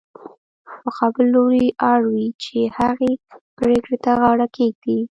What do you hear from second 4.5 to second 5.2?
کېږدي.